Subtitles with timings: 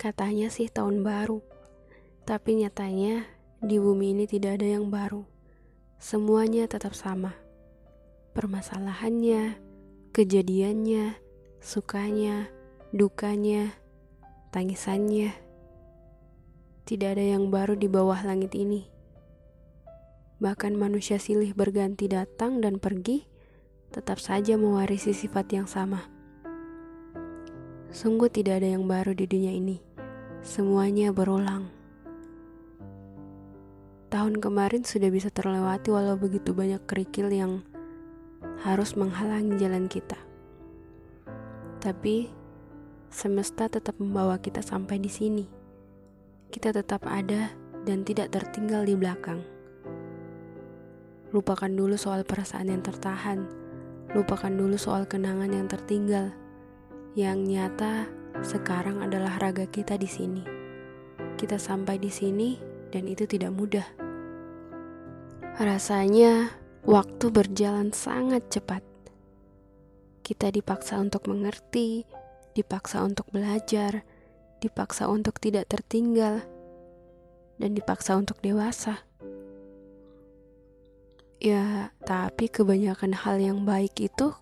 [0.00, 1.44] Katanya sih tahun baru,
[2.24, 3.28] tapi nyatanya
[3.60, 5.28] di bumi ini tidak ada yang baru.
[6.00, 7.36] Semuanya tetap sama.
[8.32, 9.60] Permasalahannya,
[10.16, 11.20] kejadiannya,
[11.60, 12.48] sukanya,
[12.96, 13.76] dukanya,
[14.48, 15.36] tangisannya.
[16.88, 18.88] Tidak ada yang baru di bawah langit ini.
[20.40, 23.28] Bahkan manusia silih berganti datang dan pergi,
[23.92, 26.08] tetap saja mewarisi sifat yang sama.
[27.92, 29.89] Sungguh tidak ada yang baru di dunia ini.
[30.40, 31.68] Semuanya berulang.
[34.08, 37.60] Tahun kemarin sudah bisa terlewati walau begitu banyak kerikil yang
[38.64, 40.16] harus menghalangi jalan kita.
[41.84, 42.32] Tapi
[43.12, 45.44] semesta tetap membawa kita sampai di sini.
[46.48, 47.52] Kita tetap ada
[47.84, 49.44] dan tidak tertinggal di belakang.
[51.36, 53.44] Lupakan dulu soal perasaan yang tertahan.
[54.16, 56.32] Lupakan dulu soal kenangan yang tertinggal.
[57.12, 60.42] Yang nyata sekarang adalah raga kita di sini.
[61.34, 62.56] Kita sampai di sini
[62.88, 63.86] dan itu tidak mudah.
[65.60, 66.54] Rasanya
[66.86, 68.80] waktu berjalan sangat cepat.
[70.24, 72.06] Kita dipaksa untuk mengerti,
[72.54, 74.06] dipaksa untuk belajar,
[74.62, 76.44] dipaksa untuk tidak tertinggal,
[77.60, 79.04] dan dipaksa untuk dewasa.
[81.40, 84.36] Ya, tapi kebanyakan hal yang baik itu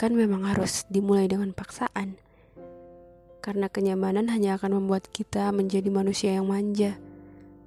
[0.00, 2.16] kan memang harus dimulai dengan paksaan
[3.42, 6.94] karena kenyamanan hanya akan membuat kita menjadi manusia yang manja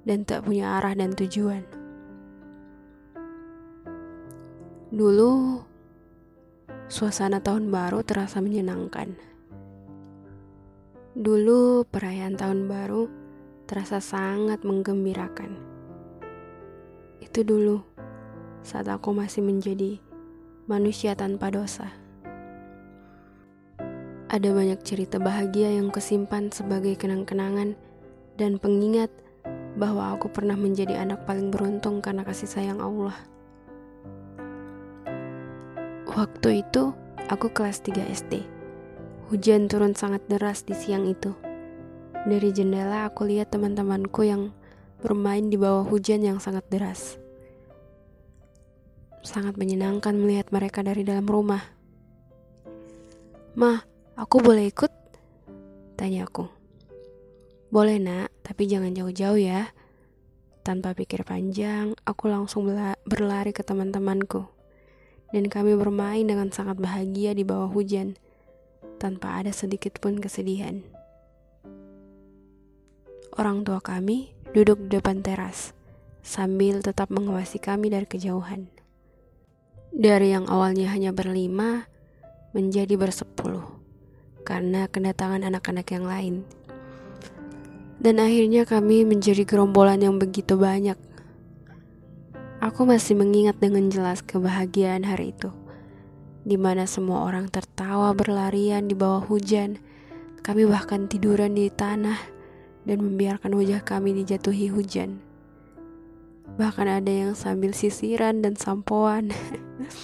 [0.08, 1.68] dan tak punya arah dan tujuan.
[4.88, 5.60] Dulu,
[6.88, 9.12] suasana tahun baru terasa menyenangkan.
[11.12, 13.12] Dulu, perayaan tahun baru
[13.68, 15.60] terasa sangat menggembirakan.
[17.20, 17.84] Itu dulu,
[18.64, 20.00] saat aku masih menjadi
[20.64, 22.05] manusia tanpa dosa.
[24.36, 27.72] Ada banyak cerita bahagia yang kesimpan sebagai kenang-kenangan
[28.36, 29.08] dan pengingat
[29.80, 33.16] bahwa aku pernah menjadi anak paling beruntung karena kasih sayang Allah.
[36.04, 36.92] Waktu itu,
[37.32, 38.44] aku kelas 3 SD.
[39.32, 41.32] Hujan turun sangat deras di siang itu.
[42.28, 44.52] Dari jendela aku lihat teman-temanku yang
[45.00, 47.16] bermain di bawah hujan yang sangat deras.
[49.24, 51.64] Sangat menyenangkan melihat mereka dari dalam rumah.
[53.56, 54.88] Mah, Aku boleh ikut?
[55.92, 56.48] Tanya aku.
[57.68, 59.68] Boleh nak, tapi jangan jauh-jauh ya.
[60.64, 62.64] Tanpa pikir panjang, aku langsung
[63.04, 64.48] berlari ke teman-temanku.
[65.36, 68.16] Dan kami bermain dengan sangat bahagia di bawah hujan,
[68.96, 70.80] tanpa ada sedikit pun kesedihan.
[73.36, 75.76] Orang tua kami duduk di depan teras,
[76.24, 78.72] sambil tetap mengawasi kami dari kejauhan.
[79.92, 81.84] Dari yang awalnya hanya berlima,
[82.56, 83.75] menjadi bersepuluh
[84.46, 86.34] karena kedatangan anak-anak yang lain.
[87.98, 90.94] Dan akhirnya kami menjadi gerombolan yang begitu banyak.
[92.62, 95.50] Aku masih mengingat dengan jelas kebahagiaan hari itu,
[96.46, 99.82] di mana semua orang tertawa berlarian di bawah hujan.
[100.46, 102.16] Kami bahkan tiduran di tanah
[102.86, 105.18] dan membiarkan wajah kami dijatuhi hujan.
[106.54, 109.34] Bahkan ada yang sambil sisiran dan sampoan.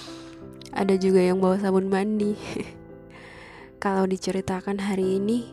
[0.83, 2.35] ada juga yang bawa sabun mandi.
[3.83, 5.51] Kalau diceritakan hari ini,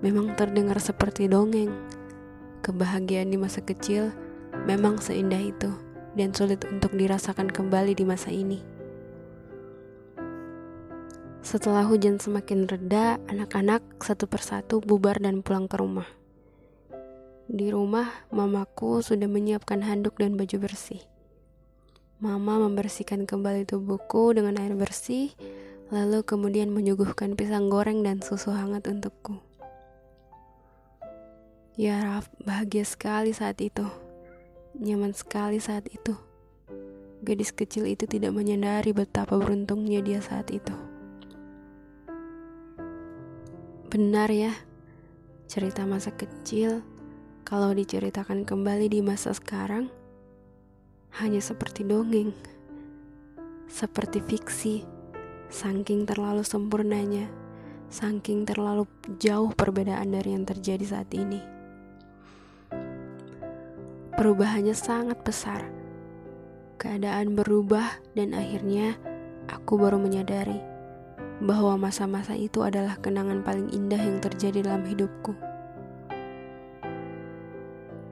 [0.00, 1.68] memang terdengar seperti dongeng.
[2.64, 4.08] Kebahagiaan di masa kecil
[4.64, 5.68] memang seindah itu
[6.16, 8.64] dan sulit untuk dirasakan kembali di masa ini.
[11.44, 16.08] Setelah hujan semakin reda, anak-anak satu persatu bubar dan pulang ke rumah.
[17.52, 21.04] Di rumah, mamaku sudah menyiapkan handuk dan baju bersih.
[22.18, 25.30] Mama membersihkan kembali tubuhku dengan air bersih,
[25.94, 29.38] lalu kemudian menyuguhkan pisang goreng dan susu hangat untukku.
[31.78, 33.86] Ya Raf, bahagia sekali saat itu.
[34.74, 36.18] Nyaman sekali saat itu.
[37.22, 40.74] Gadis kecil itu tidak menyadari betapa beruntungnya dia saat itu.
[43.94, 44.58] Benar ya,
[45.46, 46.82] cerita masa kecil
[47.46, 49.86] kalau diceritakan kembali di masa sekarang
[51.16, 52.36] hanya seperti dongeng,
[53.68, 54.98] seperti fiksi
[55.48, 57.24] Saking terlalu sempurnanya,
[57.88, 58.84] saking terlalu
[59.16, 61.40] jauh perbedaan dari yang terjadi saat ini.
[64.12, 65.64] Perubahannya sangat besar.
[66.76, 69.00] Keadaan berubah dan akhirnya
[69.48, 70.60] aku baru menyadari
[71.40, 75.32] bahwa masa-masa itu adalah kenangan paling indah yang terjadi dalam hidupku.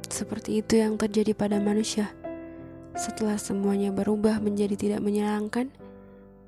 [0.08, 2.08] Seperti itu yang terjadi pada manusia.
[2.96, 5.68] Setelah semuanya berubah menjadi tidak menyenangkan,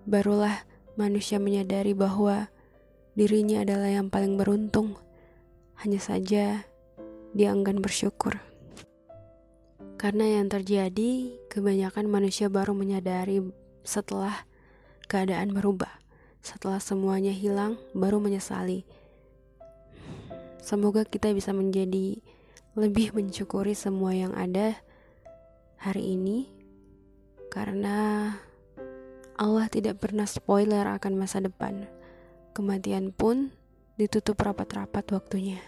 [0.08, 0.64] barulah
[0.96, 2.48] manusia menyadari bahwa
[3.12, 4.96] dirinya adalah yang paling beruntung
[5.84, 6.64] hanya saja
[7.36, 8.40] dia enggan bersyukur.
[10.00, 13.44] Karena yang terjadi, kebanyakan manusia baru menyadari
[13.84, 14.48] setelah
[15.04, 16.00] keadaan berubah.
[16.40, 18.88] Setelah semuanya hilang, baru menyesali.
[20.64, 22.24] Semoga kita bisa menjadi
[22.72, 24.80] lebih mensyukuri semua yang ada
[25.78, 26.50] hari ini,
[27.54, 28.34] karena
[29.38, 31.86] Allah tidak pernah spoiler akan masa depan.
[32.50, 33.54] Kematian pun
[33.94, 35.62] ditutup rapat-rapat waktunya.